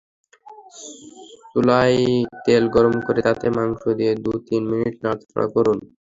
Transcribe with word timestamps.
চুলায় 1.51 1.97
তেল 2.45 2.63
গরম 2.75 2.95
করে 3.07 3.19
তাতে 3.27 3.45
মাংস 3.57 3.81
দিয়ে 3.97 4.13
দু-তিন 4.23 4.63
মিনিট 4.71 4.95
নাড়াচাড়া 5.03 5.47
করুন। 5.55 5.77